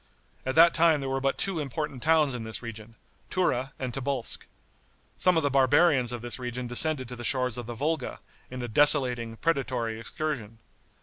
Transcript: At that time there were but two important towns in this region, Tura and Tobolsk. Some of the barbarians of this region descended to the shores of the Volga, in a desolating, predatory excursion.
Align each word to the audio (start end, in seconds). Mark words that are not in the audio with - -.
At 0.47 0.55
that 0.55 0.73
time 0.73 0.99
there 0.99 1.09
were 1.11 1.21
but 1.21 1.37
two 1.37 1.59
important 1.59 2.01
towns 2.01 2.33
in 2.33 2.41
this 2.41 2.63
region, 2.63 2.95
Tura 3.29 3.71
and 3.77 3.93
Tobolsk. 3.93 4.47
Some 5.15 5.37
of 5.37 5.43
the 5.43 5.51
barbarians 5.51 6.11
of 6.11 6.23
this 6.23 6.39
region 6.39 6.65
descended 6.65 7.07
to 7.07 7.15
the 7.15 7.23
shores 7.23 7.55
of 7.55 7.67
the 7.67 7.75
Volga, 7.75 8.19
in 8.49 8.63
a 8.63 8.67
desolating, 8.67 9.37
predatory 9.37 9.99
excursion. 9.99 10.57